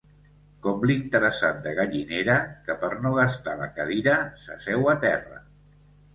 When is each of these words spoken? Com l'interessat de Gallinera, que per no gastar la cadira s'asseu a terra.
Com 0.67 0.85
l'interessat 0.91 1.59
de 1.65 1.73
Gallinera, 1.79 2.39
que 2.71 2.77
per 2.85 2.91
no 3.05 3.13
gastar 3.19 3.55
la 3.61 3.69
cadira 3.77 4.19
s'asseu 4.47 4.91
a 4.97 4.99
terra. 5.07 5.41